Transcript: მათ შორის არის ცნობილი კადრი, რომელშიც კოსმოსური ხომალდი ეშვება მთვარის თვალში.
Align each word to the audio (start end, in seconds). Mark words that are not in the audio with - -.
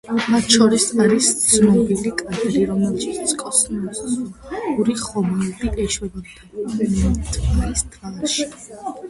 მათ 0.33 0.45
შორის 0.53 0.83
არის 1.03 1.25
ცნობილი 1.41 2.13
კადრი, 2.21 2.63
რომელშიც 2.69 3.35
კოსმოსური 3.43 4.97
ხომალდი 5.03 5.71
ეშვება 5.85 6.25
მთვარის 6.25 7.87
თვალში. 7.99 8.51